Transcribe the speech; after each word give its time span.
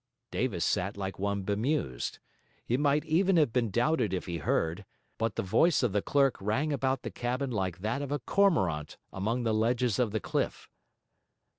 Davis 0.31 0.65
sat 0.65 0.97
like 0.97 1.19
one 1.19 1.43
bemused; 1.43 2.17
it 2.67 2.79
might 2.79 3.05
even 3.05 3.37
have 3.37 3.53
been 3.53 3.69
doubted 3.69 4.15
if 4.15 4.25
he 4.25 4.37
heard, 4.37 4.83
but 5.19 5.35
the 5.35 5.43
voice 5.43 5.83
of 5.83 5.91
the 5.91 6.01
clerk 6.01 6.41
rang 6.41 6.73
about 6.73 7.03
the 7.03 7.11
cabin 7.11 7.51
like 7.51 7.77
that 7.81 8.01
of 8.01 8.11
a 8.11 8.17
cormorant 8.17 8.97
among 9.13 9.43
the 9.43 9.53
ledges 9.53 9.99
of 9.99 10.09
the 10.09 10.19
cliff. 10.19 10.67